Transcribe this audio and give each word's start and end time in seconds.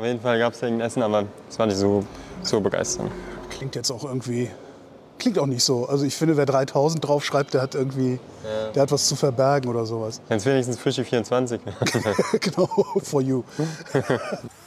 Auf 0.00 0.06
jeden 0.06 0.20
Fall 0.20 0.38
gab 0.38 0.54
es 0.54 0.62
irgendein 0.62 0.86
Essen, 0.86 1.02
aber 1.02 1.26
es 1.50 1.58
war 1.58 1.66
nicht 1.66 1.76
so, 1.76 2.02
so 2.42 2.58
begeisternd. 2.58 3.10
Klingt 3.50 3.74
jetzt 3.74 3.90
auch 3.90 4.02
irgendwie. 4.02 4.50
Klingt 5.18 5.38
auch 5.38 5.44
nicht 5.44 5.62
so. 5.62 5.84
Also 5.84 6.06
ich 6.06 6.16
finde, 6.16 6.38
wer 6.38 6.46
3000 6.46 7.06
draufschreibt, 7.06 7.52
der 7.52 7.60
hat 7.60 7.74
irgendwie. 7.74 8.18
Der 8.74 8.80
hat 8.80 8.92
was 8.92 9.06
zu 9.06 9.14
verbergen 9.14 9.68
oder 9.68 9.84
sowas. 9.84 10.22
Es 10.30 10.46
wenigstens 10.46 10.78
Fischi 10.78 11.04
24 11.04 11.60
genau, 12.40 12.66
for 13.02 13.20
you. 13.20 13.44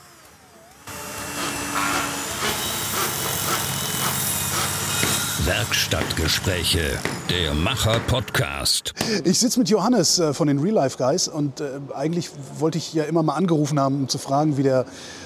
Werkstattgespräche, 5.45 6.97
der 7.29 7.53
Macher-Podcast. 7.53 8.93
Ich 9.25 9.39
sitze 9.39 9.59
mit 9.59 9.67
Johannes 9.67 10.17
äh, 10.17 10.33
von 10.33 10.47
den 10.47 10.57
Real 10.59 10.75
Life 10.75 10.97
Guys 10.97 11.27
und 11.27 11.59
äh, 11.59 11.65
eigentlich 11.93 12.29
wollte 12.59 12.77
ich 12.77 12.93
ja 12.93 13.03
immer 13.03 13.23
mal 13.23 13.33
angerufen 13.33 13.77
haben, 13.77 13.95
um 13.95 14.07
zu 14.07 14.19
fragen, 14.19 14.55
wie 14.55 14.63
der 14.63 14.85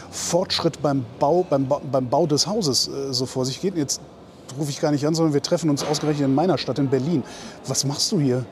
Fortschritt 0.10 0.82
beim 0.82 1.06
Bau, 1.20 1.46
beim, 1.48 1.68
Ba- 1.68 1.82
beim 1.92 2.10
Bau 2.10 2.26
des 2.26 2.48
Hauses 2.48 2.88
äh, 2.88 3.14
so 3.14 3.28
vor 3.28 3.46
sich 3.46 3.62
geht. 3.62 3.78
Jetzt 3.78 4.02
rufe 4.58 4.72
ich 4.72 4.82
gar 4.82 4.90
nicht 4.90 5.06
an, 5.06 5.14
sondern 5.14 5.36
wir 5.36 5.44
treffen 5.44 5.70
uns 5.70 5.84
ausgerechnet 5.86 6.26
in 6.28 6.34
meiner 6.34 6.58
Stadt 6.58 6.80
in 6.80 6.90
Berlin. 6.90 7.24
Was 7.68 7.86
machst 7.86 8.12
du 8.12 8.20
hier? 8.20 8.44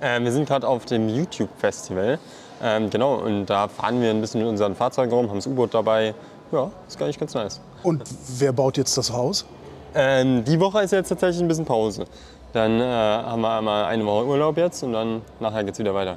Äh, 0.00 0.20
wir 0.20 0.30
sind 0.30 0.46
gerade 0.46 0.68
auf 0.68 0.84
dem 0.84 1.08
YouTube-Festival. 1.08 2.18
Ähm, 2.62 2.90
genau, 2.90 3.14
und 3.14 3.46
da 3.46 3.68
fahren 3.68 3.98
wir 4.02 4.10
ein 4.10 4.20
bisschen 4.20 4.42
mit 4.42 4.50
unseren 4.50 4.76
Fahrzeugen 4.76 5.10
rum, 5.12 5.30
haben 5.30 5.36
das 5.38 5.46
U-Boot 5.46 5.72
dabei. 5.72 6.14
Ja, 6.52 6.70
ist 6.86 6.98
gar 6.98 7.06
nicht 7.06 7.18
ganz 7.18 7.32
nice. 7.32 7.60
Und 7.82 8.02
wer 8.36 8.52
baut 8.52 8.76
jetzt 8.76 8.98
das 8.98 9.10
Haus? 9.10 9.46
Ähm, 9.94 10.44
die 10.44 10.58
Woche 10.58 10.82
ist 10.82 10.90
jetzt 10.90 11.08
tatsächlich 11.08 11.40
ein 11.40 11.48
bisschen 11.48 11.64
Pause. 11.64 12.04
Dann 12.52 12.80
äh, 12.80 12.84
haben 12.84 13.40
wir 13.42 13.58
einmal 13.58 13.84
eine 13.84 14.04
Woche 14.04 14.26
Urlaub 14.26 14.56
jetzt 14.56 14.82
und 14.82 14.92
dann 14.92 15.22
nachher 15.40 15.64
geht's 15.64 15.78
wieder 15.78 15.94
weiter. 15.94 16.16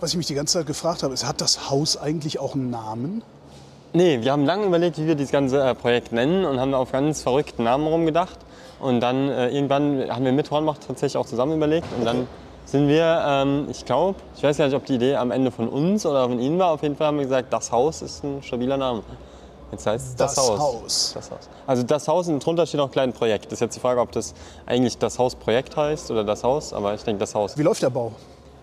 Was 0.00 0.10
ich 0.10 0.16
mich 0.16 0.26
die 0.26 0.34
ganze 0.34 0.58
Zeit 0.58 0.66
gefragt 0.66 1.02
habe, 1.02 1.12
ist, 1.12 1.26
hat 1.26 1.40
das 1.40 1.70
Haus 1.70 1.98
eigentlich 1.98 2.40
auch 2.40 2.54
einen 2.54 2.70
Namen? 2.70 3.22
Nee, 3.92 4.22
wir 4.22 4.32
haben 4.32 4.46
lange 4.46 4.64
überlegt, 4.64 4.98
wie 4.98 5.06
wir 5.06 5.14
dieses 5.14 5.32
ganze 5.32 5.62
äh, 5.62 5.74
Projekt 5.74 6.12
nennen 6.12 6.44
und 6.44 6.58
haben 6.58 6.72
auf 6.74 6.92
ganz 6.92 7.22
verrückten 7.22 7.64
Namen 7.64 7.86
rumgedacht. 7.86 8.38
Und 8.80 9.00
dann 9.00 9.28
äh, 9.28 9.48
irgendwann 9.48 10.10
haben 10.10 10.24
wir 10.24 10.32
mit 10.32 10.50
Hornbach 10.50 10.78
tatsächlich 10.78 11.18
auch 11.18 11.26
zusammen 11.26 11.56
überlegt. 11.56 11.86
Und 11.98 12.06
dann 12.06 12.26
sind 12.64 12.88
wir, 12.88 13.22
ähm, 13.26 13.66
ich 13.70 13.84
glaube, 13.84 14.18
ich 14.36 14.42
weiß 14.42 14.56
gar 14.56 14.66
nicht, 14.66 14.76
ob 14.76 14.86
die 14.86 14.94
Idee 14.94 15.16
am 15.16 15.32
Ende 15.32 15.50
von 15.50 15.68
uns 15.68 16.06
oder 16.06 16.28
von 16.28 16.38
Ihnen 16.38 16.58
war. 16.58 16.70
Auf 16.70 16.82
jeden 16.82 16.96
Fall 16.96 17.08
haben 17.08 17.18
wir 17.18 17.24
gesagt, 17.24 17.52
das 17.52 17.72
Haus 17.72 18.00
ist 18.00 18.24
ein 18.24 18.42
stabiler 18.42 18.76
Name. 18.76 19.02
Jetzt 19.72 19.86
heißt 19.86 20.08
es 20.08 20.16
das, 20.16 20.34
Das 20.34 20.44
Haus. 20.48 20.58
Haus. 20.58 21.10
Das 21.14 21.30
Haus. 21.30 21.48
Also 21.66 21.82
das 21.82 22.08
Haus 22.08 22.28
und 22.28 22.44
drunter 22.44 22.66
steht 22.66 22.78
noch 22.78 22.90
klein 22.90 23.12
Projekt. 23.12 23.46
Das 23.46 23.54
ist 23.54 23.60
jetzt 23.60 23.76
die 23.76 23.80
Frage, 23.80 24.00
ob 24.00 24.10
das 24.12 24.34
eigentlich 24.66 24.98
das 24.98 25.18
Hausprojekt 25.18 25.76
heißt 25.76 26.10
oder 26.10 26.24
das 26.24 26.42
Haus. 26.42 26.72
Aber 26.72 26.94
ich 26.94 27.02
denke 27.02 27.20
das 27.20 27.34
Haus. 27.34 27.56
Wie 27.56 27.62
läuft 27.62 27.82
der 27.82 27.90
Bau? 27.90 28.12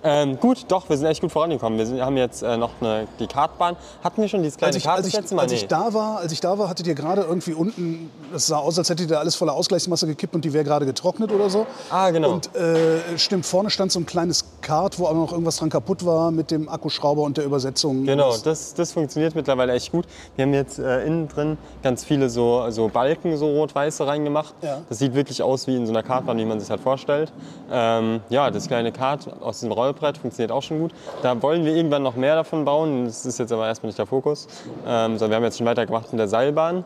Ähm, 0.09 0.39
gut, 0.39 0.65
doch, 0.69 0.87
wir 0.87 0.95
sind 0.97 1.05
echt 1.07 1.19
gut 1.19 1.31
vorangekommen. 1.33 1.77
Wir 1.77 1.85
sind, 1.85 2.01
haben 2.01 2.15
jetzt 2.15 2.41
äh, 2.41 2.55
noch 2.55 2.69
eine, 2.79 3.07
die 3.19 3.27
Kartbahn. 3.27 3.75
Hatten 4.03 4.21
wir 4.21 4.29
schon 4.29 4.41
dieses 4.41 4.57
kleine 4.57 4.69
Als 4.69 4.77
ich, 4.77 4.83
Kart 4.85 4.97
als, 4.99 5.07
ich, 5.07 5.31
Mal? 5.31 5.41
als 5.41 5.51
ich 5.51 5.61
Nee. 5.63 5.67
da 5.67 5.93
war, 5.93 6.17
als 6.19 6.31
ich 6.31 6.39
da 6.39 6.57
war, 6.57 6.69
hattet 6.69 6.87
ihr 6.87 6.95
gerade 6.95 7.23
irgendwie 7.23 7.53
unten, 7.53 8.09
es 8.33 8.47
sah 8.47 8.57
aus, 8.59 8.77
als 8.77 8.89
hättet 8.89 9.09
ihr 9.11 9.19
alles 9.19 9.35
voller 9.35 9.53
Ausgleichsmasse 9.53 10.07
gekippt 10.07 10.33
und 10.33 10.45
die 10.45 10.53
wäre 10.53 10.63
gerade 10.63 10.85
getrocknet 10.85 11.31
oder 11.33 11.49
so. 11.49 11.65
Ah, 11.89 12.09
genau. 12.11 12.31
Und 12.31 12.55
äh, 12.55 13.17
stimmt, 13.17 13.45
vorne 13.45 13.69
stand 13.69 13.91
so 13.91 13.99
ein 13.99 14.05
kleines 14.05 14.45
Kart, 14.61 14.97
wo 14.97 15.07
aber 15.07 15.19
noch 15.19 15.31
irgendwas 15.33 15.57
dran 15.57 15.69
kaputt 15.69 16.05
war 16.05 16.31
mit 16.31 16.51
dem 16.51 16.69
Akkuschrauber 16.69 17.23
und 17.23 17.35
der 17.37 17.43
Übersetzung. 17.45 18.05
Genau, 18.05 18.33
Das- 18.43 18.73
das, 18.73 18.91
funktioniert 18.93 19.35
mittlerweile 19.35 19.73
echt 19.73 19.91
gut. 19.91 20.05
Wir 20.37 20.45
haben 20.45 20.53
jetzt 20.53 20.79
äh, 20.79 21.05
innen 21.05 21.27
drin 21.27 21.57
ganz 21.83 22.05
viele 22.05 22.29
so, 22.29 22.69
so 22.69 22.87
Balken, 22.87 23.35
so 23.35 23.47
rot-weiße 23.47 24.07
reingemacht. 24.07 24.53
Ja. 24.61 24.79
Das 24.87 24.99
sieht 24.99 25.13
wirklich 25.13 25.43
aus 25.43 25.67
wie 25.67 25.75
in 25.75 25.85
so 25.85 25.91
einer 25.91 26.03
Kartbahn, 26.03 26.37
wie 26.37 26.45
man 26.45 26.59
sich 26.59 26.69
halt 26.69 26.79
vorstellt. 26.81 27.33
Ähm, 27.71 28.21
ja, 28.29 28.49
das 28.51 28.67
kleine 28.67 28.91
Kart 28.91 29.27
aus 29.41 29.59
dem 29.59 29.71
Rollbrett 29.97 30.17
funktioniert 30.17 30.51
auch 30.51 30.63
schon 30.63 30.79
gut. 30.79 30.91
Da 31.21 31.41
wollen 31.41 31.65
wir 31.65 31.75
irgendwann 31.75 32.03
noch 32.03 32.15
mehr 32.15 32.35
davon 32.35 32.65
bauen. 32.65 33.05
Das 33.05 33.25
ist 33.25 33.39
jetzt 33.39 33.51
aber 33.51 33.67
erstmal 33.67 33.87
nicht 33.89 33.99
der 33.99 34.05
Fokus. 34.05 34.47
Ähm, 34.85 35.17
sondern 35.17 35.29
wir 35.31 35.35
haben 35.37 35.43
jetzt 35.43 35.57
schon 35.57 35.67
weitergemacht 35.67 36.11
mit 36.11 36.19
der 36.19 36.27
Seilbahn. 36.27 36.83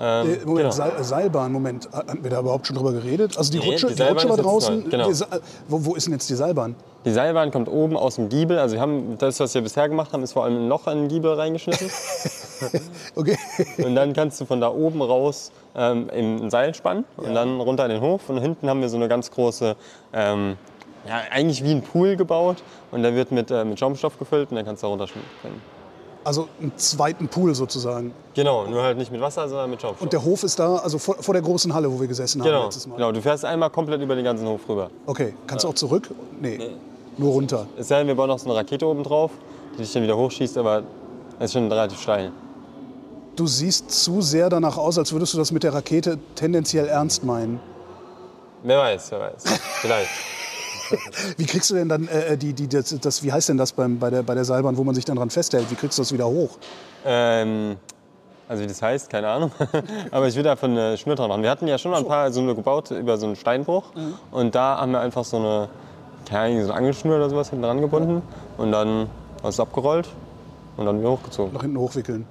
Ähm, 0.00 0.26
Äh, 0.30 0.44
Moment, 0.44 0.56
genau. 0.58 0.70
Seil, 0.70 0.92
Seilbahn, 1.02 1.50
Moment. 1.52 1.88
Hatten 1.92 2.22
wir 2.22 2.30
da 2.30 2.38
überhaupt 2.40 2.66
schon 2.68 2.76
drüber 2.76 2.92
geredet? 2.92 3.36
Also 3.36 3.50
die 3.50 3.58
Nee, 3.58 3.70
Rutsche, 3.72 3.88
die 3.88 3.94
die 3.96 4.02
Rutsche 4.02 4.28
war 4.28 4.36
draußen. 4.36 4.88
genau. 4.90 5.10
Wo, 5.68 5.84
wo 5.86 5.94
ist 5.96 6.06
denn 6.06 6.12
jetzt 6.12 6.30
die 6.30 6.34
Seilbahn? 6.36 6.76
Die 7.04 7.10
Seilbahn 7.10 7.50
kommt 7.50 7.68
oben 7.68 7.96
aus 7.96 8.14
dem 8.16 8.28
Giebel. 8.28 8.58
Also 8.58 8.74
wir 8.76 8.80
haben 8.80 9.16
das, 9.18 9.40
was 9.40 9.54
wir 9.54 9.62
bisher 9.62 9.88
gemacht 9.88 10.12
haben, 10.12 10.22
ist 10.22 10.32
vor 10.34 10.44
allem 10.44 10.56
ein 10.56 10.68
Loch 10.68 10.86
in 10.86 10.98
den 10.98 11.08
Giebel 11.08 11.32
reingeschnitten. 11.34 11.90
Okay. 13.14 13.38
Und 13.84 13.94
dann 13.94 14.12
kannst 14.14 14.40
du 14.40 14.44
von 14.44 14.60
da 14.60 14.68
oben 14.68 15.00
raus 15.00 15.52
ähm, 15.76 16.08
im 16.10 16.50
Seil 16.50 16.74
spannen 16.74 17.04
und 17.16 17.32
dann 17.32 17.60
runter 17.60 17.84
in 17.84 17.92
den 17.92 18.00
Hof. 18.00 18.28
Und 18.28 18.38
hinten 18.38 18.68
haben 18.68 18.80
wir 18.80 18.88
so 18.88 18.96
eine 18.96 19.06
ganz 19.06 19.30
große, 19.30 19.76
ähm, 20.12 20.56
ja, 21.08 21.22
eigentlich 21.30 21.64
wie 21.64 21.70
ein 21.70 21.82
Pool 21.82 22.16
gebaut. 22.16 22.62
Und 22.90 23.02
der 23.02 23.14
wird 23.14 23.32
mit, 23.32 23.50
äh, 23.50 23.64
mit 23.64 23.78
Schaumstoff 23.78 24.18
gefüllt 24.18 24.50
und 24.50 24.56
dann 24.56 24.64
kannst 24.64 24.82
du 24.82 24.86
da 24.86 24.90
runterspringen. 24.90 25.78
Also 26.24 26.48
einen 26.60 26.76
zweiten 26.76 27.28
Pool 27.28 27.54
sozusagen. 27.54 28.12
Genau, 28.34 28.66
nur 28.66 28.82
halt 28.82 28.98
nicht 28.98 29.10
mit 29.10 29.20
Wasser, 29.20 29.48
sondern 29.48 29.70
mit 29.70 29.80
Schaumstoff. 29.80 30.02
Und 30.02 30.12
der 30.12 30.22
Hof 30.22 30.42
ist 30.42 30.58
da, 30.58 30.76
also 30.76 30.98
vor, 30.98 31.16
vor 31.20 31.32
der 31.32 31.42
großen 31.42 31.72
Halle, 31.72 31.90
wo 31.90 31.98
wir 32.00 32.08
gesessen 32.08 32.42
haben 32.42 32.48
genau, 32.48 32.64
letztes 32.64 32.86
Mal. 32.86 32.96
genau, 32.96 33.12
du 33.12 33.22
fährst 33.22 33.44
einmal 33.44 33.70
komplett 33.70 34.02
über 34.02 34.14
den 34.14 34.24
ganzen 34.24 34.46
Hof 34.46 34.60
rüber. 34.68 34.90
Okay, 35.06 35.34
kannst 35.46 35.64
du 35.64 35.68
auch 35.68 35.74
zurück? 35.74 36.10
Nee, 36.40 36.58
nur 37.16 37.32
runter. 37.32 37.66
Es 37.78 37.88
sei 37.88 37.98
denn, 37.98 38.08
wir 38.08 38.14
bauen 38.14 38.28
noch 38.28 38.38
so 38.38 38.46
eine 38.46 38.58
Rakete 38.58 38.86
oben 38.86 39.02
drauf, 39.04 39.30
die 39.74 39.78
dich 39.78 39.92
dann 39.92 40.02
wieder 40.02 40.16
hochschießt, 40.16 40.58
aber 40.58 40.82
es 41.38 41.46
ist 41.46 41.52
schon 41.52 41.70
relativ 41.70 42.00
steil. 42.00 42.32
Du 43.36 43.46
siehst 43.46 43.90
zu 43.90 44.20
sehr 44.20 44.50
danach 44.50 44.76
aus, 44.76 44.98
als 44.98 45.12
würdest 45.12 45.32
du 45.32 45.38
das 45.38 45.52
mit 45.52 45.62
der 45.62 45.72
Rakete 45.72 46.18
tendenziell 46.34 46.88
ernst 46.88 47.24
meinen. 47.24 47.60
Wer 48.64 48.78
weiß, 48.78 49.12
wer 49.12 49.20
weiß. 49.20 49.44
Vielleicht. 49.80 50.10
Wie 51.36 51.46
kriegst 51.46 51.70
du 51.70 51.74
denn 51.74 51.88
dann 51.88 52.08
äh, 52.08 52.36
die, 52.36 52.52
die, 52.52 52.68
das, 52.68 52.96
das, 53.00 53.22
wie 53.22 53.32
heißt 53.32 53.48
denn 53.48 53.56
das 53.56 53.72
beim, 53.72 53.98
bei, 53.98 54.10
der, 54.10 54.22
bei 54.22 54.34
der 54.34 54.44
Seilbahn, 54.44 54.76
wo 54.76 54.84
man 54.84 54.94
sich 54.94 55.04
dann 55.04 55.16
dran 55.16 55.30
festhält? 55.30 55.70
Wie 55.70 55.74
kriegst 55.74 55.98
du 55.98 56.02
das 56.02 56.12
wieder 56.12 56.26
hoch? 56.26 56.58
Ähm, 57.04 57.76
also 58.48 58.62
wie 58.62 58.66
das 58.66 58.80
heißt, 58.80 59.10
keine 59.10 59.28
Ahnung. 59.28 59.50
Aber 60.10 60.26
ich 60.26 60.36
will 60.36 60.42
davon 60.42 60.70
eine 60.72 60.96
Schnur 60.96 61.14
dran 61.16 61.28
machen. 61.28 61.42
Wir 61.42 61.50
hatten 61.50 61.68
ja 61.68 61.76
schon 61.78 61.90
mal 61.90 61.98
ein 61.98 62.06
paar 62.06 62.32
so 62.32 62.40
eine 62.40 62.54
gebaut 62.54 62.90
über 62.90 63.18
so 63.18 63.26
einen 63.26 63.36
Steinbruch. 63.36 63.92
Und 64.30 64.54
da 64.54 64.78
haben 64.80 64.92
wir 64.92 65.00
einfach 65.00 65.24
so 65.24 65.36
eine, 65.36 65.68
keine 66.28 66.64
so 66.64 66.70
eine 66.70 66.78
Angelschnur 66.78 67.16
oder 67.16 67.28
sowas 67.28 67.50
hinten 67.50 67.64
dran 67.64 67.80
gebunden. 67.80 68.22
Und 68.56 68.72
dann 68.72 69.08
hast 69.42 69.58
du 69.58 69.62
abgerollt 69.62 70.08
und 70.76 70.86
dann 70.86 71.00
wieder 71.00 71.10
hochgezogen. 71.10 71.52
Nach 71.52 71.62
hinten 71.62 71.78
hochwickeln. 71.78 72.26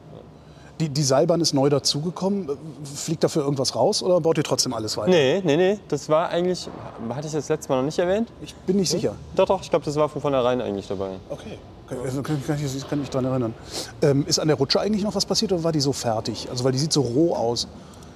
Die, 0.80 0.90
die 0.90 1.04
Seilbahn 1.04 1.42
ist 1.42 1.54
neu 1.54 1.70
dazugekommen. 1.70 2.50
Fliegt 2.84 3.24
dafür 3.24 3.44
irgendwas 3.44 3.76
raus 3.76 4.04
oder 4.04 4.22
baut 4.22 4.38
ihr 4.38 4.44
trotzdem 4.44 4.74
alles 4.74 4.96
weiter? 4.98 5.10
Nee, 5.10 5.42
nee, 5.44 5.58
nee. 5.58 5.80
Das 5.88 6.08
war 6.08 6.30
eigentlich, 6.30 6.70
hatte 7.10 7.28
ich 7.28 7.34
das 7.34 7.50
letzte 7.50 7.70
Mal 7.70 7.78
noch 7.78 7.86
nicht 7.86 7.98
erwähnt? 7.98 8.30
Ich 8.42 8.54
bin 8.54 8.78
nicht 8.78 8.90
sicher. 8.90 9.16
Doch, 9.36 9.46
doch, 9.46 9.62
ich 9.62 9.70
glaube, 9.70 9.86
das 9.86 9.96
war 9.96 10.08
von 10.08 10.22
vornherein 10.22 10.62
eigentlich 10.62 10.88
dabei. 10.88 11.12
Okay. 11.30 11.58
Kann, 11.88 12.24
kann, 12.24 12.44
kann, 12.46 12.58
ich 12.64 12.90
kann 12.90 13.00
mich 13.00 13.10
daran 13.10 13.26
erinnern. 13.26 13.54
Ähm, 14.02 14.26
ist 14.28 14.40
an 14.40 14.50
der 14.50 14.58
Rutsche 14.58 14.80
eigentlich 14.80 15.04
noch 15.04 15.16
was 15.16 15.26
passiert 15.26 15.54
oder 15.54 15.64
war 15.64 15.72
die 15.72 15.80
so 15.80 15.94
fertig? 15.94 16.48
Also 16.50 16.64
weil 16.64 16.74
die 16.74 16.80
sieht 16.80 16.92
so 16.92 17.02
roh 17.02 17.34
aus. 17.34 17.68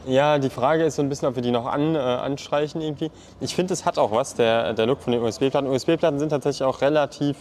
Ja, 0.05 0.39
die 0.39 0.49
Frage 0.49 0.83
ist 0.83 0.95
so 0.95 1.01
ein 1.01 1.09
bisschen, 1.09 1.28
ob 1.28 1.35
wir 1.35 1.43
die 1.43 1.51
noch 1.51 1.66
an, 1.67 1.95
äh, 1.95 1.99
anstreichen 1.99 2.81
irgendwie. 2.81 3.11
Ich 3.39 3.55
finde, 3.55 3.73
es 3.73 3.85
hat 3.85 3.97
auch 3.97 4.11
was, 4.11 4.33
der, 4.33 4.73
der 4.73 4.88
Look 4.88 5.01
von 5.01 5.13
den 5.13 5.22
USB-Platten. 5.22 5.69
USB-Platten 5.69 6.19
sind 6.19 6.29
tatsächlich 6.29 6.63
auch 6.63 6.81
relativ 6.81 7.38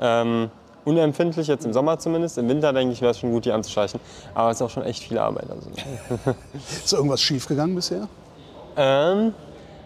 ähm, 0.00 0.50
unempfindlich, 0.84 1.46
jetzt 1.46 1.64
im 1.64 1.72
Sommer 1.72 1.98
zumindest. 1.98 2.38
Im 2.38 2.48
Winter, 2.48 2.72
denke 2.72 2.92
ich, 2.92 3.00
wäre 3.00 3.12
es 3.12 3.18
schon 3.18 3.30
gut, 3.30 3.44
die 3.44 3.52
anzustreichen. 3.52 4.00
Aber 4.34 4.50
es 4.50 4.56
ist 4.58 4.62
auch 4.62 4.70
schon 4.70 4.84
echt 4.84 5.02
viel 5.02 5.18
Arbeit. 5.18 5.50
Also. 5.50 5.70
Ist 6.84 6.92
irgendwas 6.92 7.20
schiefgegangen 7.20 7.74
bisher? 7.74 8.08
ähm, 8.76 9.34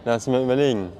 lass 0.05 0.27
mal 0.27 0.43
überlegen. 0.43 0.93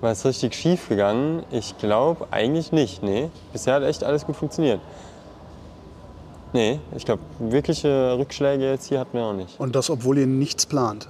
War 0.00 0.12
es 0.12 0.24
richtig 0.24 0.54
schief 0.54 0.88
gegangen? 0.88 1.44
Ich 1.50 1.76
glaube 1.78 2.28
eigentlich 2.30 2.72
nicht, 2.72 3.02
nee. 3.02 3.28
Bisher 3.52 3.74
hat 3.74 3.82
echt 3.82 4.02
alles 4.02 4.24
gut 4.24 4.36
funktioniert. 4.36 4.80
Nee, 6.52 6.80
ich 6.96 7.04
glaube, 7.04 7.22
wirkliche 7.38 8.16
Rückschläge 8.18 8.70
jetzt 8.70 8.86
hier 8.86 9.00
hatten 9.00 9.16
wir 9.16 9.24
auch 9.24 9.32
nicht. 9.34 9.60
Und 9.60 9.76
das, 9.76 9.90
obwohl 9.90 10.18
ihr 10.18 10.26
nichts 10.26 10.66
plant. 10.66 11.08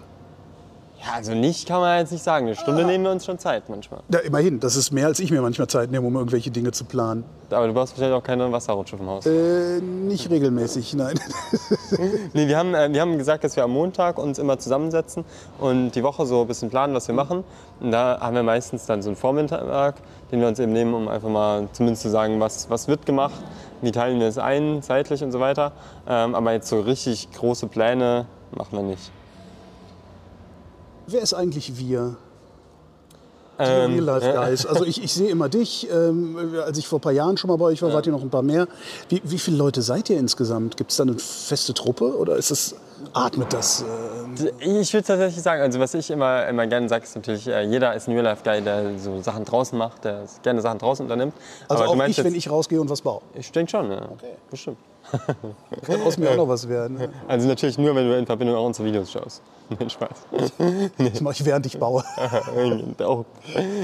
Ja, 1.03 1.15
also 1.15 1.35
nicht 1.35 1.67
kann 1.67 1.81
man 1.81 1.99
jetzt 1.99 2.13
nicht 2.13 2.23
sagen. 2.23 2.47
Eine 2.47 2.57
Stunde 2.57 2.85
nehmen 2.85 3.05
wir 3.05 3.11
uns 3.11 3.25
schon 3.25 3.39
Zeit 3.39 3.71
manchmal. 3.71 4.01
Ja, 4.13 4.19
immerhin. 4.19 4.61
Das 4.61 4.77
ist 4.77 4.91
mehr, 4.91 5.07
als 5.07 5.19
ich 5.19 5.31
mir 5.31 5.41
manchmal 5.41 5.67
Zeit 5.67 5.91
nehme, 5.91 6.07
um 6.07 6.15
irgendwelche 6.15 6.51
Dinge 6.51 6.73
zu 6.73 6.85
planen. 6.85 7.25
Aber 7.51 7.67
du 7.67 7.73
brauchst 7.73 7.95
wahrscheinlich 7.95 8.19
auch 8.19 8.23
keine 8.23 8.53
Wasserrutsche 8.53 8.99
vom 8.99 9.09
Haus. 9.09 9.25
Äh, 9.25 9.81
nicht 9.81 10.29
regelmäßig, 10.31 10.95
nein. 10.95 11.19
Nee, 12.33 12.47
wir, 12.47 12.57
haben, 12.57 12.75
äh, 12.75 12.93
wir 12.93 13.01
haben 13.01 13.19
gesagt, 13.19 13.43
dass 13.43 13.57
wir 13.57 13.65
am 13.65 13.73
Montag 13.73 14.19
uns 14.19 14.39
immer 14.39 14.59
zusammensetzen 14.59 15.25
und 15.59 15.93
die 15.93 16.03
Woche 16.03 16.25
so 16.27 16.43
ein 16.43 16.47
bisschen 16.47 16.71
planen, 16.71 16.95
was 16.95 17.09
wir 17.09 17.15
machen. 17.15 17.45
Und 17.81 17.91
da 17.91 18.19
haben 18.21 18.37
wir 18.37 18.43
meistens 18.43 18.87
dann 18.87 19.03
so 19.03 19.09
einen 19.09 19.17
Vormittag, 19.17 19.97
den 20.31 20.41
wir 20.41 20.49
uns 20.49 20.59
eben 20.59 20.73
nehmen, 20.73 20.95
um 20.95 21.09
einfach 21.09 21.29
mal 21.29 21.69
zumindest 21.73 22.03
zu 22.03 22.11
sagen, 22.11 22.39
was, 22.41 22.71
was 22.71 22.89
wird 22.89 23.07
gemacht, 23.07 23.43
wie 23.81 23.91
teilen 23.91 24.21
wir 24.21 24.29
es 24.29 24.39
ein, 24.39 24.83
zeitlich 24.83 25.25
und 25.25 25.33
so 25.33 25.41
weiter. 25.41 25.73
Ähm, 26.09 26.35
aber 26.35 26.53
jetzt 26.53 26.69
so 26.69 26.81
richtig 26.81 27.31
große 27.33 27.67
Pläne 27.67 28.27
machen 28.53 28.73
wir 28.73 28.83
nicht. 28.83 29.11
Wer 31.11 31.23
ist 31.23 31.35
eigentlich 31.35 31.77
wir? 31.77 32.17
Die 33.59 33.65
Ähm, 33.65 33.93
Real 33.93 34.05
Life 34.05 34.33
Guys. 34.33 34.65
Also 34.65 34.85
ich, 34.85 35.03
ich 35.03 35.13
sehe 35.13 35.29
immer 35.29 35.49
dich. 35.49 35.89
Ähm, 35.93 36.37
als 36.65 36.79
ich 36.79 36.89
vor 36.89 36.99
ein 36.99 37.03
paar 37.03 37.13
Jahren 37.13 37.37
schon 37.37 37.49
mal 37.49 37.57
bei 37.57 37.67
euch 37.67 37.83
war, 37.83 37.93
wart 37.93 38.07
ihr 38.07 38.13
noch 38.13 38.23
ein 38.23 38.31
paar 38.31 38.43
mehr. 38.43 38.69
Wie, 39.09 39.21
wie 39.25 39.39
viele 39.39 39.57
Leute 39.59 39.83
seid 39.83 40.09
ihr 40.09 40.19
insgesamt? 40.19 40.77
Gibt 40.77 40.93
es 40.93 40.97
da 40.97 41.03
eine 41.03 41.19
feste 41.19 41.75
Truppe 41.75 42.17
oder 42.17 42.37
ist 42.37 42.51
es 42.51 42.75
atmet 43.13 43.53
das? 43.53 43.85
Äh, 44.63 44.81
Ich 44.81 44.95
würde 44.95 45.07
tatsächlich 45.07 45.43
sagen, 45.43 45.61
also 45.63 45.79
was 45.81 45.93
ich 45.95 46.11
immer, 46.11 46.47
immer 46.47 46.67
gerne 46.67 46.89
sage, 46.89 47.05
ist 47.05 47.17
natürlich, 47.17 47.47
äh, 47.49 47.63
jeder 47.63 47.95
ist 47.95 48.09
ein 48.09 48.13
Real-Life-Guy, 48.15 48.63
der 48.63 48.99
so 48.99 49.21
Sachen 49.21 49.45
draußen 49.45 49.77
macht, 49.77 50.05
der 50.05 50.25
gerne 50.43 50.63
Sachen 50.63 50.79
draußen 50.79 51.05
unternimmt. 51.05 51.35
also 51.69 51.83
Aber 51.83 51.93
auch 51.93 52.07
ich, 52.07 52.17
jetzt, 52.17 52.25
wenn 52.25 52.35
ich 52.35 52.49
rausgehe 52.49 52.81
und 52.81 52.89
was 52.89 53.03
baue. 53.03 53.21
Ich 53.35 53.51
denke 53.53 53.71
schon, 53.71 53.91
ja. 53.91 54.09
Bestimmt. 54.51 54.79
Kann 55.87 56.03
aus 56.03 56.17
mir 56.19 56.31
auch 56.31 56.37
noch 56.37 56.49
was 56.49 56.69
werden. 56.69 56.97
ne? 56.99 57.09
Also 57.27 57.49
natürlich 57.49 57.79
nur, 57.79 57.95
wenn 57.95 58.09
du 58.09 58.17
in 58.17 58.27
Verbindung 58.27 58.57
auch 58.57 58.67
unsere 58.67 58.87
Videos 58.87 59.11
schaust. 59.11 59.43
Nein, 59.79 59.91
Spaß. 59.91 60.27
Das 60.99 61.21
mache 61.21 61.35
ich, 61.35 61.45
während 61.45 61.67
ich 61.67 61.79
baue. 61.79 62.05
auch. 63.05 63.25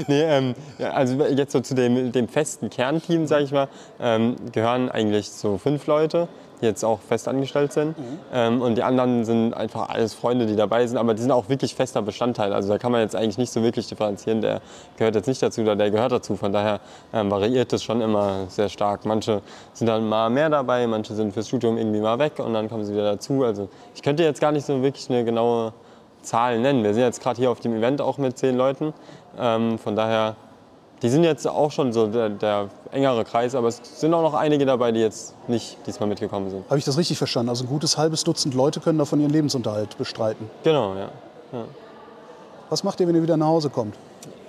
Nee, 0.07 0.21
ähm, 0.23 0.55
also 0.79 1.23
jetzt 1.25 1.51
so 1.53 1.59
zu 1.59 1.75
dem, 1.75 2.11
dem 2.11 2.27
festen 2.27 2.69
Kernteam, 2.69 3.27
sage 3.27 3.45
ich 3.45 3.51
mal, 3.51 3.67
ähm, 3.99 4.35
gehören 4.51 4.89
eigentlich 4.89 5.29
so 5.29 5.57
fünf 5.57 5.87
Leute, 5.87 6.27
die 6.61 6.65
jetzt 6.65 6.83
auch 6.83 6.99
fest 6.99 7.27
angestellt 7.27 7.73
sind. 7.73 7.95
Ähm, 8.33 8.61
und 8.61 8.75
die 8.75 8.83
anderen 8.83 9.25
sind 9.25 9.53
einfach 9.53 9.89
alles 9.89 10.13
Freunde, 10.13 10.45
die 10.45 10.55
dabei 10.55 10.85
sind, 10.87 10.97
aber 10.97 11.13
die 11.13 11.21
sind 11.21 11.31
auch 11.31 11.49
wirklich 11.49 11.75
fester 11.75 12.01
Bestandteil. 12.01 12.53
Also 12.53 12.69
da 12.69 12.77
kann 12.77 12.91
man 12.91 13.01
jetzt 13.01 13.15
eigentlich 13.15 13.37
nicht 13.37 13.51
so 13.51 13.61
wirklich 13.63 13.87
differenzieren, 13.87 14.41
der 14.41 14.61
gehört 14.97 15.15
jetzt 15.15 15.27
nicht 15.27 15.41
dazu 15.41 15.61
oder 15.61 15.75
der 15.75 15.91
gehört 15.91 16.11
dazu. 16.11 16.35
Von 16.35 16.53
daher 16.53 16.79
ähm, 17.13 17.29
variiert 17.29 17.73
es 17.73 17.83
schon 17.83 18.01
immer 18.01 18.45
sehr 18.49 18.69
stark. 18.69 19.05
Manche 19.05 19.41
sind 19.73 19.87
dann 19.87 20.07
mal 20.07 20.29
mehr 20.29 20.49
dabei, 20.49 20.87
manche 20.87 21.13
sind 21.13 21.33
fürs 21.33 21.47
Studium 21.47 21.77
irgendwie 21.77 21.99
mal 21.99 22.19
weg 22.19 22.39
und 22.39 22.53
dann 22.53 22.69
kommen 22.69 22.85
sie 22.85 22.93
wieder 22.93 23.11
dazu. 23.11 23.43
Also 23.43 23.69
ich 23.95 24.01
könnte 24.01 24.23
jetzt 24.23 24.41
gar 24.41 24.51
nicht 24.51 24.65
so 24.65 24.81
wirklich 24.81 25.09
eine 25.09 25.23
genaue 25.23 25.73
Zahl 26.21 26.59
nennen. 26.59 26.83
Wir 26.83 26.93
sind 26.93 27.03
jetzt 27.03 27.21
gerade 27.21 27.39
hier 27.39 27.51
auf 27.51 27.59
dem 27.59 27.75
Event 27.75 28.01
auch 28.01 28.17
mit 28.17 28.37
zehn 28.37 28.57
Leuten. 28.57 28.93
Ähm, 29.39 29.77
von 29.79 29.95
daher, 29.95 30.35
die 31.01 31.09
sind 31.09 31.23
jetzt 31.23 31.47
auch 31.47 31.71
schon 31.71 31.93
so 31.93 32.07
der, 32.07 32.29
der 32.29 32.69
engere 32.91 33.23
Kreis, 33.23 33.53
aber 33.55 33.67
es 33.67 33.81
sind 33.99 34.13
auch 34.13 34.21
noch 34.21 34.33
einige 34.33 34.65
dabei, 34.65 34.91
die 34.91 34.99
jetzt 34.99 35.35
nicht 35.47 35.77
diesmal 35.85 36.09
mitgekommen 36.09 36.49
sind. 36.49 36.65
Habe 36.69 36.79
ich 36.79 36.85
das 36.85 36.97
richtig 36.97 37.17
verstanden? 37.17 37.49
Also 37.49 37.65
ein 37.65 37.67
gutes 37.67 37.97
halbes 37.97 38.23
Dutzend 38.23 38.55
Leute 38.55 38.79
können 38.79 38.97
davon 38.97 39.19
ihren 39.19 39.31
Lebensunterhalt 39.31 39.97
bestreiten. 39.97 40.49
Genau, 40.63 40.95
ja. 40.95 41.09
Was 42.69 42.83
macht 42.83 42.99
ihr, 42.99 43.07
wenn 43.07 43.15
ihr 43.15 43.21
wieder 43.21 43.37
nach 43.37 43.47
Hause 43.47 43.69
kommt? 43.69 43.95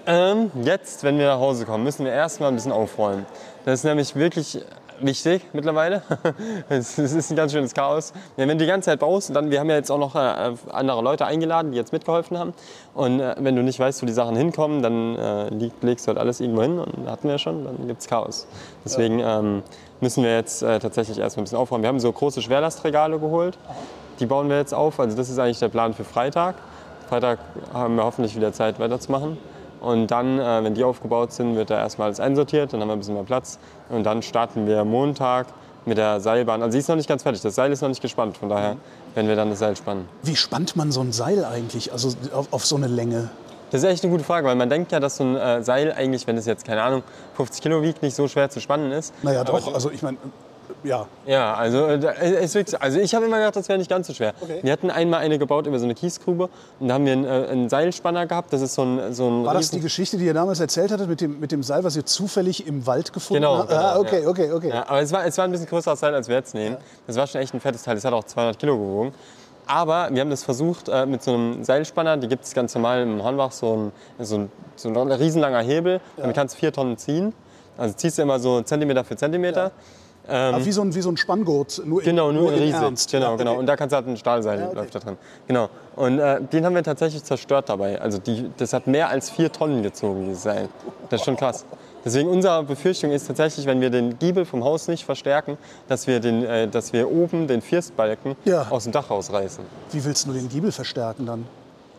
Ähm, 0.07 0.51
jetzt, 0.65 1.05
wenn 1.05 1.19
wir 1.19 1.27
nach 1.27 1.39
Hause 1.39 1.67
kommen, 1.67 1.85
müssen 1.85 2.05
wir 2.05 2.13
erstmal 2.13 2.49
ein 2.49 2.55
bisschen 2.55 2.73
aufräumen. 2.73 3.27
Das 3.65 3.81
ist 3.81 3.85
nämlich 3.85 4.17
wirklich 4.17 4.59
wichtig 5.01 5.43
mittlerweile. 5.53 6.03
Es 6.69 6.99
ist 6.99 7.31
ein 7.31 7.37
ganz 7.37 7.53
schönes 7.53 7.75
Chaos. 7.75 8.13
Ja, 8.37 8.47
wenn 8.47 8.59
du 8.59 8.65
die 8.65 8.67
ganze 8.67 8.91
Zeit 8.91 9.01
baust, 9.01 9.35
dann, 9.35 9.51
wir 9.51 9.61
haben 9.61 9.71
ja 9.71 9.77
jetzt 9.77 9.91
auch 9.91 9.99
noch 9.99 10.15
äh, 10.15 10.55
andere 10.71 11.03
Leute 11.03 11.27
eingeladen, 11.27 11.73
die 11.73 11.79
jetzt 11.79 11.93
mitgeholfen 11.93 12.39
haben. 12.39 12.53
Und 12.95 13.21
äh, 13.21 13.35
wenn 13.39 13.57
du 13.57 13.63
nicht 13.63 13.79
weißt, 13.79 14.03
wo 14.03 14.07
die 14.07 14.13
Sachen 14.13 14.37
hinkommen, 14.37 14.83
dann 14.83 15.17
äh, 15.17 15.49
liegt, 15.51 15.83
legst 15.83 16.07
du 16.07 16.09
halt 16.09 16.19
alles 16.19 16.41
irgendwo 16.41 16.63
hin 16.63 16.79
und 16.79 17.09
hatten 17.09 17.29
wir 17.29 17.39
schon, 17.39 17.65
dann 17.65 17.87
gibt 17.87 18.01
es 18.01 18.07
Chaos. 18.07 18.47
Deswegen 18.85 19.21
ähm, 19.21 19.63
müssen 20.01 20.23
wir 20.23 20.35
jetzt 20.35 20.63
äh, 20.63 20.79
tatsächlich 20.79 21.19
erstmal 21.19 21.43
ein 21.43 21.45
bisschen 21.45 21.59
aufräumen. 21.59 21.83
Wir 21.83 21.89
haben 21.89 22.01
so 22.01 22.13
große 22.13 22.43
Schwerlastregale 22.43 23.19
geholt. 23.19 23.59
Die 24.21 24.27
bauen 24.27 24.49
wir 24.49 24.59
jetzt 24.59 24.75
auf. 24.75 24.99
Also 25.01 25.17
das 25.17 25.31
ist 25.31 25.39
eigentlich 25.39 25.61
der 25.61 25.69
Plan 25.69 25.95
für 25.95 26.05
Freitag. 26.05 26.57
Freitag 27.09 27.39
haben 27.73 27.97
wir 27.97 28.05
hoffentlich 28.05 28.37
wieder 28.37 28.53
Zeit 28.53 28.79
weiterzumachen. 28.79 29.39
Und 29.81 30.11
dann, 30.11 30.39
äh, 30.39 30.65
wenn 30.65 30.75
die 30.75 30.85
aufgebaut 30.85 31.33
sind, 31.33 31.57
wird 31.57 31.71
da 31.71 31.79
erstmal 31.79 32.07
alles 32.07 32.21
einsortiert, 32.21 32.73
dann 32.73 32.81
haben 32.81 32.89
wir 32.89 32.95
ein 32.95 32.99
bisschen 32.99 33.15
mehr 33.15 33.25
Platz. 33.25 33.59
Und 33.89 34.05
dann 34.05 34.23
starten 34.23 34.67
wir 34.67 34.85
Montag 34.85 35.47
mit 35.87 35.99
der 35.99 36.21
Seilbahn. 36.21 36.63
Also 36.63 36.73
sie 36.73 36.79
ist 36.79 36.89
noch 36.89 36.97
nicht 36.97 37.09
ganz 37.09 37.23
fertig, 37.23 37.43
das 37.43 37.55
Seil 37.55 37.73
ist 37.73 37.81
noch 37.81 37.89
nicht 37.89 38.03
gespannt, 38.03 38.37
von 38.37 38.49
daher 38.49 38.77
werden 39.15 39.29
wir 39.29 39.37
dann 39.37 39.51
das 39.51 39.59
Seil 39.59 39.75
spannen. 39.77 40.09
Wie 40.23 40.37
spannt 40.37 40.77
man 40.77 40.93
so 40.93 41.01
ein 41.01 41.13
Seil 41.13 41.45
eigentlich, 41.45 41.93
also 41.93 42.13
auf, 42.33 42.49
auf 42.53 42.67
so 42.67 42.77
eine 42.77 42.87
Länge? 42.87 43.31
Das 43.71 43.83
ist 43.83 43.89
echt 43.89 44.05
eine 44.05 44.13
gute 44.13 44.25
Frage, 44.25 44.47
weil 44.47 44.57
man 44.57 44.71
denkt 44.71 44.93
ja, 44.93 45.01
dass 45.01 45.17
so 45.17 45.25
ein 45.25 45.37
äh, 45.37 45.63
Seil 45.63 45.93
eigentlich, 45.93 46.27
wenn 46.27 46.37
es 46.39 46.47
jetzt, 46.47 46.65
keine 46.65 46.83
Ahnung, 46.83 47.03
50 47.37 47.61
Kilo 47.61 47.83
wiegt, 47.83 48.03
nicht 48.03 48.15
so 48.15 48.27
schwer 48.29 48.49
zu 48.49 48.61
spannen 48.61 48.93
ist. 48.93 49.13
Naja, 49.23 49.45
doch, 49.45 49.75
also 49.75 49.91
ich 49.91 50.03
meine, 50.03 50.17
ja. 50.85 51.07
Ja, 51.27 51.55
also, 51.55 51.87
äh, 51.87 51.97
es 51.97 52.45
ist 52.47 52.55
wirklich, 52.55 52.81
also 52.81 52.99
ich 53.01 53.15
habe 53.15 53.27
immer 53.27 53.39
gedacht, 53.39 53.57
das 53.57 53.69
wäre 53.69 53.79
nicht 53.79 53.91
ganz 53.91 54.07
so 54.07 54.15
schwer. 54.15 54.35
Okay. 54.41 54.61
Wir 54.63 54.73
hatten 54.73 54.91
einmal 54.91 55.21
eine 55.21 55.39
gebaut 55.39 55.67
über 55.67 55.79
so 55.79 55.85
eine 55.85 55.95
Kiesgrube 55.95 56.49
und 56.81 56.89
da 56.89 56.95
haben 56.95 57.05
wir 57.07 57.13
einen, 57.13 57.25
äh, 57.25 57.49
einen 57.51 57.69
Seilspanner 57.69 58.27
gehabt. 58.27 58.53
Das 58.53 58.61
ist 58.63 58.75
so 58.75 58.83
ein, 58.83 59.13
so 59.15 59.29
ein 59.29 59.45
War 59.45 59.55
das 59.55 59.71
die 59.71 59.81
Geschichte, 59.81 60.17
die 60.19 60.27
ihr 60.27 60.35
damals 60.35 60.61
erzählt 60.61 60.91
hattet 60.91 61.09
mit 61.09 61.21
dem, 61.21 61.41
mit 61.41 61.53
dem 61.53 61.63
Seil, 61.63 61.85
was 61.85 61.97
ihr 61.97 62.07
zufällig 62.07 62.67
im 62.67 62.87
Wald 62.87 63.13
gefunden 63.13 63.43
Genau, 63.43 63.59
habt? 63.59 63.69
genau, 63.71 63.81
ah, 63.81 63.99
okay, 63.99 64.23
ja. 64.23 64.29
okay, 64.29 64.53
okay. 64.53 64.69
Ja, 64.71 64.89
aber 64.89 65.01
es 65.01 65.13
war, 65.13 65.25
es 65.27 65.37
war 65.39 65.45
ein 65.45 65.51
bisschen 65.51 65.67
größeres 65.67 66.01
Teil, 66.01 66.15
als 66.15 66.29
wir 66.29 66.37
jetzt 66.37 66.55
nehmen. 66.55 66.77
Das 67.07 67.17
war 67.17 67.27
schon 67.27 67.41
echt 67.41 67.55
ein 67.55 67.61
fettes 67.61 67.83
Teil. 67.83 67.95
Das 67.95 68.05
hat 68.05 68.13
auch 68.13 68.25
200 68.25 68.59
Kilo 68.59 68.77
gewogen. 68.77 69.13
Aber 69.67 70.09
wir 70.11 70.23
haben 70.23 70.31
das 70.31 70.45
versucht 70.45 70.89
äh, 70.89 71.05
mit 71.05 71.23
so 71.23 71.35
einem 71.35 71.63
Seilspanner. 71.63 72.17
Die 72.17 72.27
gibt 72.29 72.45
es 72.45 72.55
ganz 72.55 72.75
normal 72.75 73.03
im 73.03 73.23
Hornbach, 73.23 73.53
so 73.53 73.77
ein, 74.19 74.25
so 74.25 74.37
ein, 74.39 74.53
so 74.77 74.89
ein 74.89 75.13
riesenlanger 75.13 75.61
Hebel. 75.61 76.01
Damit 76.17 76.35
kannst 76.35 76.55
du 76.55 76.61
vier 76.61 76.73
Tonnen 76.73 76.97
ziehen. 76.97 77.35
Also 77.77 77.95
ziehst 77.95 78.17
du 78.17 78.23
immer 78.23 78.39
so 78.41 78.63
Zentimeter 78.63 79.05
für 79.05 79.17
Zentimeter. 79.17 79.73
Aber 80.29 80.65
wie, 80.65 80.73
so 80.73 80.83
ein, 80.83 80.95
wie 80.95 81.01
so 81.01 81.11
ein 81.11 81.17
Spanngurt, 81.17 81.83
nur, 81.85 82.03
Genau, 82.03 82.31
nur, 82.33 82.51
in 82.53 82.59
in 82.59 82.63
riesig. 82.65 82.81
Ernst. 82.81 83.11
Genau, 83.11 83.31
Ja, 83.33 83.37
genau. 83.37 83.51
okay. 83.53 83.61
Und 83.61 83.67
da 83.67 83.77
kannst 83.77 83.93
du 83.93 83.97
halt 83.97 84.07
ein 84.09 84.17
Stahlseil 84.17 84.61
Ja, 84.61 84.67
okay. 84.67 84.77
läuft 84.77 84.95
da 84.95 84.99
drin. 84.99 85.17
Genau. 85.47 85.69
Und 85.97 86.19
äh, 86.19 86.41
den 86.43 86.65
haben 86.65 86.75
wir 86.75 86.83
tatsächlich 86.83 87.25
zerstört 87.25 87.69
dabei. 87.69 88.01
Also 88.01 88.19
die, 88.19 88.51
das 88.57 88.73
hat 88.73 88.87
mehr 88.87 89.09
als 89.09 89.31
vier 89.31 89.51
Tonnen 89.51 89.83
gezogen, 89.83 90.27
dieses 90.27 90.43
Seil. 90.43 90.69
Das 91.11 91.21
ist 91.21 91.25
schon 91.25 91.37
krass. 91.37 91.65
Deswegen 92.05 92.29
unsere 92.29 92.63
Befürchtung 92.63 93.11
ist 93.11 93.27
tatsächlich, 93.27 93.67
wenn 93.67 93.81
wir 93.81 93.91
den 93.91 94.19
Giebel 94.19 94.45
vom 94.45 94.63
Haus 94.65 94.87
nicht 94.87 95.05
verstärken, 95.05 95.59
dass 95.89 96.07
wir, 96.07 96.21
den, 96.21 96.45
äh, 96.45 96.69
dass 96.69 96.93
wir 96.93 97.11
oben 97.11 97.49
den 97.49 97.61
Firstbalken 97.61 98.37
Ja. 98.45 98.67
aus 98.71 98.85
dem 98.85 98.93
Dach 98.93 99.11
rausreißen. 99.11 99.65
Wie 99.93 100.05
willst 100.05 100.27
du 100.27 100.33
den 100.33 100.49
Giebel 100.49 100.73
verstärken 100.73 101.27
dann? 101.27 101.45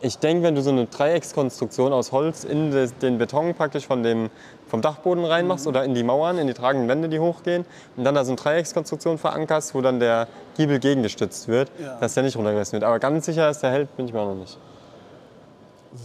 Ich 0.02 0.16
denke, 0.18 0.44
wenn 0.44 0.54
du 0.54 0.62
so 0.62 0.70
eine 0.70 0.86
Dreieckskonstruktion 0.86 1.92
aus 1.92 2.10
Holz 2.12 2.44
in 2.44 2.70
den 3.02 3.18
Beton 3.18 3.52
praktisch 3.54 3.86
von 3.86 4.02
dem, 4.02 4.30
vom 4.70 4.80
Dachboden 4.82 5.24
reinmachst 5.24 5.66
oder 5.66 5.84
in 5.84 5.94
die 5.94 6.02
Mauern, 6.02 6.38
in 6.38 6.46
die 6.46 6.54
tragenden 6.54 6.88
Wände, 6.88 7.08
die 7.08 7.18
hochgehen, 7.18 7.64
und 7.96 8.04
dann 8.04 8.14
da 8.14 8.24
so 8.24 8.30
eine 8.32 8.36
Dreieckskonstruktion 8.40 9.18
verankerst, 9.18 9.74
wo 9.74 9.80
dann 9.80 10.00
der 10.00 10.28
Giebel 10.56 10.78
gegengestützt 10.78 11.48
wird, 11.48 11.70
Ja. 11.78 11.96
dass 12.00 12.14
der 12.14 12.22
nicht 12.22 12.36
runtergerissen 12.36 12.72
wird. 12.72 12.84
Aber 12.84 12.98
ganz 13.00 13.26
sicher, 13.26 13.46
dass 13.46 13.60
der 13.60 13.70
hält, 13.72 13.94
bin 13.96 14.06
ich 14.06 14.12
mir 14.12 14.20
auch 14.20 14.28
noch 14.28 14.40
nicht. 14.40 14.56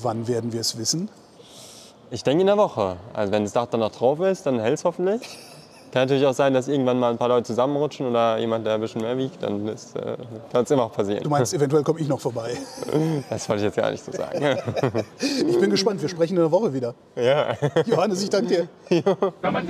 Wann 0.01 0.27
werden 0.27 0.51
wir 0.51 0.62
es 0.62 0.77
wissen? 0.77 1.09
Ich 2.12 2.23
denke 2.23 2.41
in 2.41 2.47
der 2.47 2.57
Woche. 2.57 2.97
Also 3.13 3.31
wenn 3.31 3.44
das 3.44 3.53
Dach 3.53 3.67
dann 3.67 3.79
noch 3.81 3.91
drauf 3.91 4.19
ist, 4.19 4.45
dann 4.45 4.59
hält 4.59 4.75
es 4.79 4.83
hoffentlich. 4.85 5.21
Kann 5.95 6.09
natürlich 6.09 6.25
auch 6.25 6.33
sein, 6.33 6.53
dass 6.53 6.68
irgendwann 6.68 7.00
mal 7.00 7.09
ein 7.12 7.18
paar 7.18 7.30
Leute 7.30 7.44
zusammenrutschen 7.44 8.06
oder 8.06 8.38
jemand, 8.38 8.65
der 8.65 8.74
ein 8.74 8.81
bisschen 8.81 9.01
mehr 9.01 9.18
wiegt, 9.18 9.42
dann 9.42 9.65
äh, 9.65 9.75
kann 10.51 10.65
es 10.65 10.71
immer 10.71 10.83
auch 10.83 10.92
passieren. 10.92 11.24
Du 11.24 11.30
meinst, 11.30 11.53
eventuell 11.53 11.83
komme 11.83 12.01
ich 12.01 12.09
noch 12.09 12.19
vorbei. 12.19 12.57
Das 13.30 13.47
wollte 13.47 13.62
ich 13.62 13.68
jetzt 13.68 13.77
gar 13.77 13.92
nicht 13.92 14.03
so 14.03 14.12
sagen. 14.12 14.42
Ich 15.19 15.57
bin 15.57 15.69
gespannt, 15.69 16.01
wir 16.01 16.09
sprechen 16.09 16.33
in 16.36 16.42
der 16.42 16.51
Woche 16.51 16.74
wieder. 16.74 16.95
ja. 17.15 17.56
Johannes, 17.86 18.21
ich 18.24 18.30
danke 18.30 18.68
dir. 18.89 19.15
Come 19.42 19.63